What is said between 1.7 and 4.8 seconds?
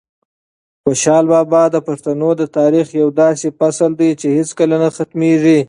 د پښتنو د تاریخ یو داسې فصل دی چې هیڅکله